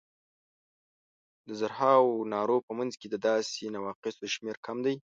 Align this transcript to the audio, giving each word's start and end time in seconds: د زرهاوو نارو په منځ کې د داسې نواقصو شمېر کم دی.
د 1.47 1.49
زرهاوو 1.59 2.27
نارو 2.33 2.57
په 2.67 2.71
منځ 2.79 2.93
کې 2.99 3.07
د 3.09 3.15
داسې 3.27 3.61
نواقصو 3.75 4.25
شمېر 4.35 4.55
کم 4.65 4.77
دی. 4.85 4.95